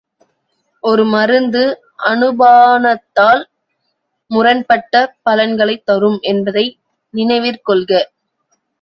[0.83, 1.61] ஒரு மருந்து
[2.05, 3.43] அனுபானத்தால்
[4.31, 4.95] முரண்பட்ட
[5.25, 6.65] பலன்களைத் தரும் என்பதை
[7.13, 7.91] நினைவிற் கொள்க.